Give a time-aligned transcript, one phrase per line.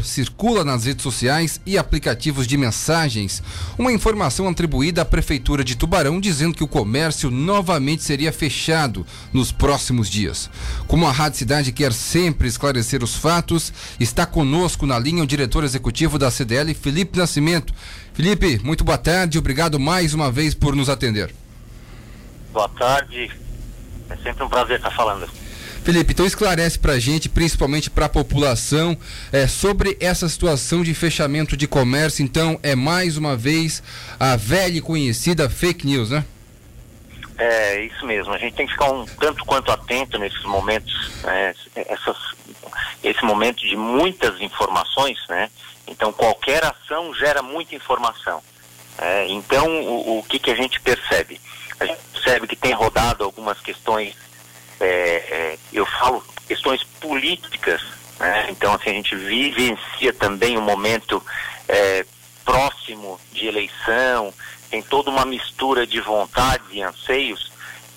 [0.00, 3.42] circula nas redes sociais e aplicativos de mensagens
[3.76, 9.50] uma informação atribuída à Prefeitura de Tubarão dizendo que o comércio novamente seria fechado nos
[9.50, 10.48] próximos dias.
[10.86, 15.64] Como a Rádio Cidade quer sempre esclarecer os fatos, está conosco na linha o diretor
[15.64, 17.74] executivo da CDL, Felipe Nascimento.
[18.14, 21.34] Felipe, muito boa tarde, obrigado mais uma vez por nos atender.
[22.52, 23.30] Boa tarde,
[24.08, 25.41] é sempre um prazer estar falando.
[25.82, 28.96] Felipe, então esclarece para a gente, principalmente para a população,
[29.32, 32.24] é, sobre essa situação de fechamento de comércio.
[32.24, 33.82] Então, é mais uma vez
[34.18, 36.24] a velha e conhecida fake news, né?
[37.36, 38.32] É, isso mesmo.
[38.32, 41.52] A gente tem que ficar um tanto quanto atento nesses momentos, né?
[41.74, 42.16] Essas,
[43.02, 45.50] esse momento de muitas informações, né?
[45.88, 48.40] Então, qualquer ação gera muita informação.
[48.98, 51.40] É, então, o, o que, que a gente percebe?
[51.80, 54.14] A gente percebe que tem rodado algumas questões
[54.82, 57.80] é, é, eu falo questões políticas,
[58.18, 58.48] né?
[58.50, 61.24] então assim, a gente vivencia também um momento
[61.68, 62.04] é,
[62.44, 64.34] próximo de eleição,
[64.68, 67.52] tem toda uma mistura de vontades e anseios.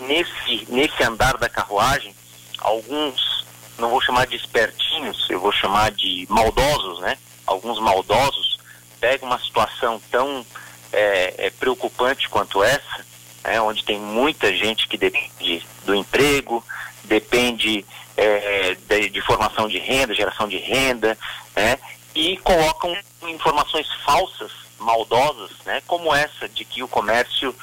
[0.00, 2.14] Nesse, nesse andar da carruagem,
[2.58, 3.46] alguns,
[3.78, 7.16] não vou chamar de espertinhos, eu vou chamar de maldosos, né?
[7.46, 8.58] Alguns maldosos
[9.00, 10.44] pegam uma situação tão
[10.92, 13.05] é, é, preocupante quanto essa
[13.46, 16.64] né, onde tem muita gente que depende do emprego,
[17.04, 17.84] depende
[18.16, 21.16] é, de, de, formação de renda, geração de renda,
[21.54, 21.78] né,
[22.14, 27.54] e colocam informações falsas, maldosas, né, como essa de que o comércio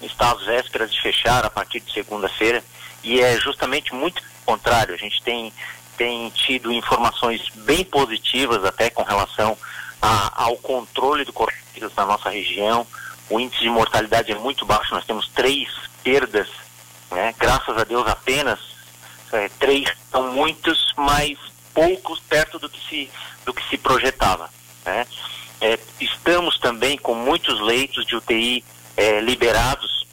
[0.00, 2.62] está às vésperas de fechar a partir de segunda-feira,
[3.02, 4.94] e é justamente muito contrário.
[4.94, 5.52] A gente tem,
[5.96, 9.56] tem tido informações bem positivas até com relação
[10.00, 12.86] a, ao controle do coronavírus na nossa região,
[13.30, 15.68] o índice de mortalidade é muito baixo, nós temos três
[16.02, 16.48] perdas,
[17.10, 17.34] né?
[17.38, 18.72] graças a Deus apenas
[19.32, 21.38] é, três são muitos, mas
[21.72, 23.10] poucos perto do que se,
[23.44, 24.50] do que se projetava.
[24.84, 25.06] Né?
[25.60, 28.64] É, estamos também com muitos leitos de UTI
[28.96, 30.06] é, liberados,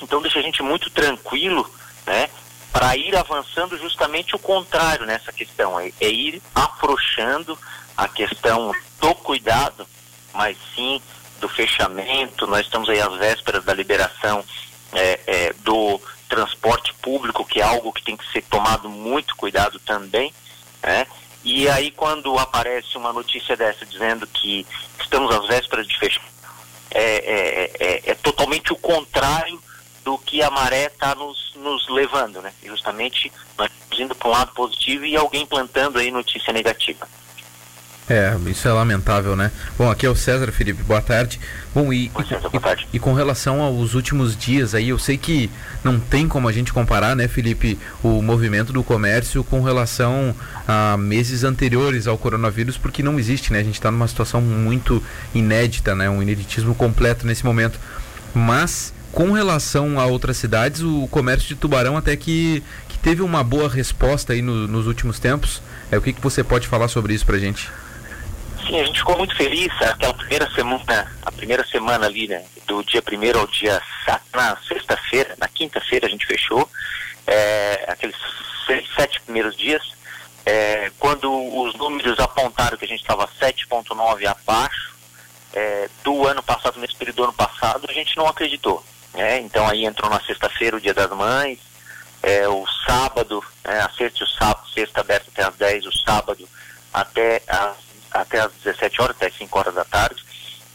[0.00, 1.70] então deixa a gente muito tranquilo
[2.06, 2.30] né?
[2.72, 7.58] para ir avançando justamente o contrário nessa questão, é, é ir afrouxando
[7.96, 9.86] a questão do cuidado,
[10.32, 11.02] mas sim
[11.40, 14.44] do fechamento, nós estamos aí às vésperas da liberação
[14.92, 19.78] é, é, do transporte público, que é algo que tem que ser tomado muito cuidado
[19.80, 20.32] também,
[20.82, 21.06] né?
[21.44, 24.66] E aí quando aparece uma notícia dessa dizendo que
[25.00, 26.24] estamos às vésperas de fechar,
[26.90, 29.62] é, é, é, é totalmente o contrário
[30.04, 32.52] do que a maré está nos, nos levando, né?
[32.62, 33.70] E justamente nós
[34.00, 37.08] indo para um lado positivo e alguém plantando aí notícia negativa.
[38.10, 39.52] É, isso é lamentável, né?
[39.76, 41.38] Bom, aqui é o César Felipe, boa tarde.
[41.74, 42.88] Bom, e, César, boa tarde.
[42.90, 45.50] E, e, com relação aos últimos dias aí, eu sei que
[45.84, 50.34] não tem como a gente comparar, né, Felipe, o movimento do comércio com relação
[50.66, 53.58] a meses anteriores ao coronavírus, porque não existe, né?
[53.58, 55.02] A gente está numa situação muito
[55.34, 56.08] inédita, né?
[56.08, 57.78] Um ineditismo completo nesse momento.
[58.34, 63.44] Mas com relação a outras cidades, o comércio de Tubarão até que, que teve uma
[63.44, 65.60] boa resposta aí no, nos últimos tempos.
[65.90, 67.68] É, o que, que você pode falar sobre isso pra gente?
[68.68, 72.44] Sim, a gente ficou muito feliz aquela primeira semana, a primeira semana ali, né?
[72.66, 73.80] Do dia primeiro ao dia
[74.34, 76.68] na sexta-feira, na quinta-feira a gente fechou,
[77.26, 78.14] é, aqueles
[78.66, 79.82] seis, sete primeiros dias,
[80.44, 84.94] é, quando os números apontaram que a gente estava 7,9 abaixo
[85.54, 88.84] é, do ano passado, nesse período do ano passado, a gente não acreditou.
[89.14, 89.38] Né?
[89.38, 91.58] Então aí entrou na sexta-feira o dia das mães,
[92.22, 96.46] é, o sábado, a sexta e o sábado, sexta aberta até às 10, o sábado
[96.92, 97.77] até às
[98.20, 100.22] até às 17 horas, até 5 horas da tarde.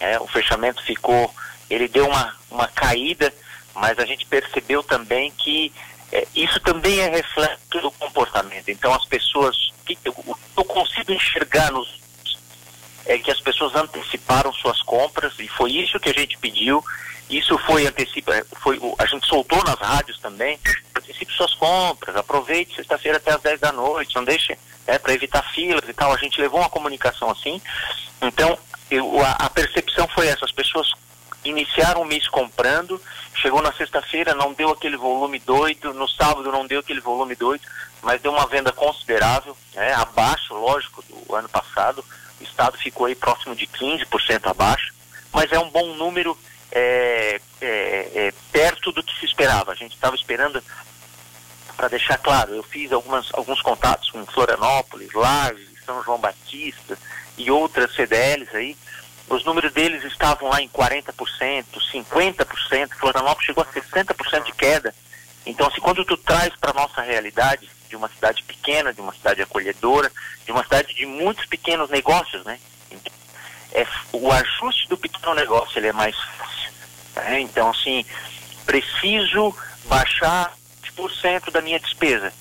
[0.00, 1.32] É, o fechamento ficou,
[1.70, 3.32] ele deu uma, uma caída,
[3.74, 5.72] mas a gente percebeu também que
[6.10, 8.68] é, isso também é reflexo do comportamento.
[8.68, 10.14] Então as pessoas, que eu,
[10.56, 12.02] eu consigo enxergar nos
[13.04, 16.84] é que as pessoas anteciparam suas compras e foi isso que a gente pediu.
[17.28, 20.58] Isso foi antecipa, foi a gente soltou nas rádios também.
[20.96, 25.42] Antecipe suas compras, aproveite sexta-feira até as 10 da noite, não deixe né, para evitar
[25.52, 26.12] filas e tal.
[26.12, 27.60] A gente levou uma comunicação assim.
[28.20, 28.58] Então,
[28.90, 30.92] eu, a, a, percepção foi essa: as pessoas
[31.44, 33.00] iniciaram o mês comprando,
[33.34, 37.64] chegou na sexta-feira, não deu aquele volume doido, no sábado não deu aquele volume doido,
[38.00, 42.04] mas deu uma venda considerável, né, abaixo, lógico, do ano passado.
[42.40, 44.92] O estado ficou aí próximo de 15% abaixo,
[45.32, 46.38] mas é um bom número
[46.70, 49.72] é, é, é, perto do que se esperava.
[49.72, 50.62] A gente estava esperando
[51.76, 54.01] para deixar claro, eu fiz algumas, alguns contatos
[54.32, 56.98] Florianópolis, Lages, São João Batista
[57.36, 58.76] e outras CDLs aí.
[59.28, 64.94] Os números deles estavam lá em 40%, 50%, Florianópolis chegou a 60% de queda.
[65.46, 69.42] Então, assim, quando tu traz para nossa realidade, de uma cidade pequena, de uma cidade
[69.42, 70.10] acolhedora,
[70.46, 72.58] de uma cidade de muitos pequenos negócios, né?
[73.72, 76.70] É, o ajuste do pequeno negócio ele é mais fácil.
[77.16, 77.40] Né?
[77.40, 78.04] Então, assim,
[78.64, 79.54] preciso
[79.84, 80.52] baixar
[80.96, 82.32] 20% da minha despesa.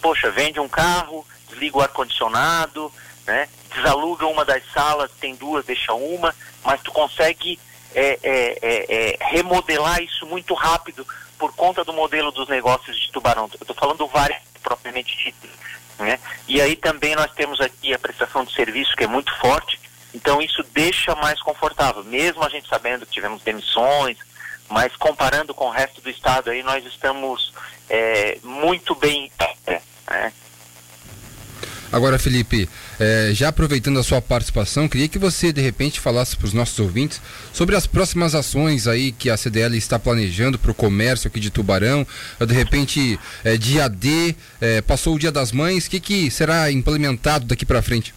[0.00, 2.92] Poxa, vende um carro, desliga o ar-condicionado,
[3.26, 3.48] né?
[3.74, 6.34] desaluga uma das salas, tem duas, deixa uma,
[6.64, 7.58] mas tu consegue
[7.94, 11.06] é, é, é, é remodelar isso muito rápido
[11.38, 13.48] por conta do modelo dos negócios de Tubarão.
[13.52, 15.48] Eu estou falando do vários propriamente dito.
[15.98, 16.18] Né?
[16.48, 19.78] E aí também nós temos aqui a prestação de serviço que é muito forte,
[20.12, 24.18] então isso deixa mais confortável, mesmo a gente sabendo que tivemos demissões,
[24.68, 27.52] mas comparando com o resto do estado aí nós estamos
[27.88, 29.30] é, muito bem.
[29.66, 30.32] É, né?
[31.94, 32.68] Agora, Felipe,
[32.98, 36.76] é, já aproveitando a sua participação, queria que você de repente falasse para os nossos
[36.80, 41.38] ouvintes sobre as próximas ações aí que a CDL está planejando para o comércio aqui
[41.38, 42.04] de Tubarão.
[42.44, 46.68] De repente, é, dia D, é, passou o Dia das Mães, o que, que será
[46.68, 48.12] implementado daqui para frente?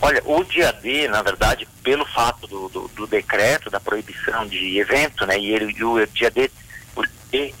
[0.00, 4.76] Olha, o dia D, na verdade, pelo fato do, do, do decreto da proibição de
[4.76, 6.50] evento, né, e, ele, e o dia D,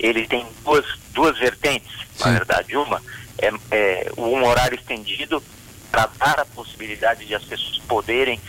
[0.00, 0.84] ele tem duas,
[1.14, 2.24] duas vertentes, Sim.
[2.24, 2.76] na verdade.
[2.76, 3.00] Uma
[3.38, 5.42] é, é, um horário estendido
[5.90, 8.40] para dar a possibilidade de as pessoas poderem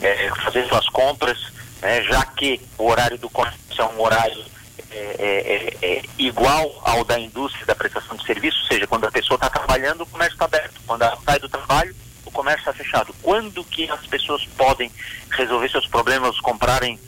[0.00, 1.52] é, fazer suas compras,
[1.82, 4.44] né, já que o horário do comércio é um horário
[4.90, 9.04] é, é, é, é igual ao da indústria da prestação de serviço, ou seja, quando
[9.06, 10.80] a pessoa está trabalhando, o comércio está aberto.
[10.86, 11.94] Quando ela sai do trabalho,
[12.24, 13.14] o comércio está fechado.
[13.22, 14.90] Quando que as pessoas podem
[15.30, 16.98] resolver seus problemas, comprarem,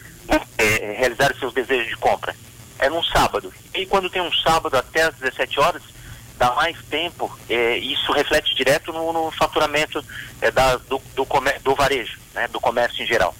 [0.58, 2.34] é, realizar seus desejos de compra?
[2.78, 3.52] É num sábado.
[3.74, 5.82] E quando tem um sábado até às 17 horas,
[6.40, 10.02] dá mais tempo, é, isso reflete direto no, no faturamento
[10.40, 11.28] é, da, do, do,
[11.62, 13.34] do, varejo, né, do comércio em geral.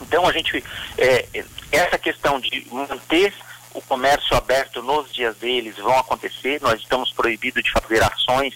[0.00, 0.64] Então a gente,
[0.96, 3.34] é, essa questão de manter
[3.74, 8.54] o comércio aberto nos dias deles vão acontecer, nós estamos proibidos de fazer ações,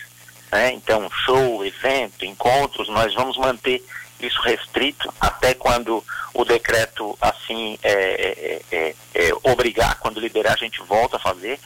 [0.51, 3.85] né, então show, evento, encontros, nós vamos manter
[4.19, 6.03] isso restrito até quando
[6.33, 11.61] o decreto assim é, é, é, é obrigar, quando liberar a gente volta a fazer,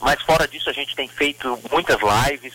[0.00, 2.54] mas fora disso, a gente tem feito muitas lives,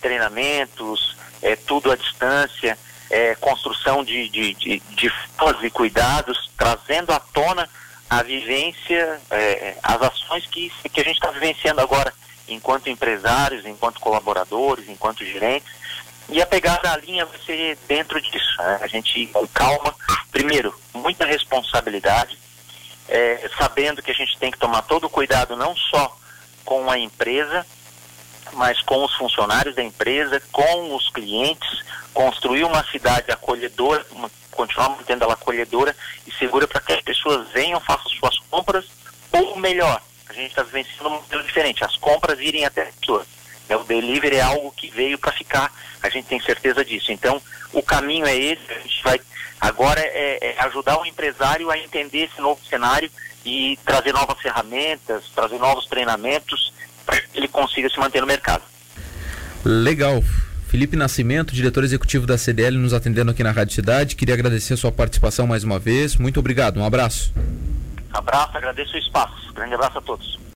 [0.00, 2.78] treinamentos, é, tudo à distância,
[3.10, 5.12] é, construção de, de, de, de
[5.62, 7.68] e cuidados, trazendo à tona
[8.10, 12.12] a vivência, é, as ações que, que a gente está vivenciando agora,
[12.48, 15.70] enquanto empresários, enquanto colaboradores, enquanto gerentes.
[16.28, 18.56] E a pegada da linha vai ser dentro disso.
[18.58, 18.78] Né?
[18.82, 19.94] A gente, com calma,
[20.30, 22.38] primeiro, muita responsabilidade,
[23.08, 26.16] é, sabendo que a gente tem que tomar todo o cuidado, não só
[26.68, 27.64] com a empresa,
[28.52, 31.82] mas com os funcionários da empresa, com os clientes,
[32.12, 37.48] construir uma cidade acolhedora, uma, continuar mantendo ela acolhedora e segura para que as pessoas
[37.52, 38.84] venham, façam suas compras,
[39.32, 43.26] ou melhor, a gente está vivenciando um modelo diferente, as compras irem até a pessoa.
[43.66, 43.74] Né?
[43.74, 45.72] O delivery é algo que veio para ficar,
[46.02, 47.10] a gente tem certeza disso.
[47.10, 47.40] Então,
[47.72, 49.18] o caminho é esse, a gente vai
[49.58, 53.10] agora é, é ajudar o empresário a entender esse novo cenário
[53.48, 56.72] e trazer novas ferramentas, trazer novos treinamentos
[57.06, 58.62] para que ele consiga se manter no mercado.
[59.64, 60.22] Legal.
[60.68, 64.16] Felipe Nascimento, diretor executivo da CDL, nos atendendo aqui na Rádio Cidade.
[64.16, 66.16] Queria agradecer a sua participação mais uma vez.
[66.16, 66.78] Muito obrigado.
[66.78, 67.32] Um abraço.
[68.12, 69.52] Abraço, agradeço o espaço.
[69.54, 70.38] Grande abraço a todos.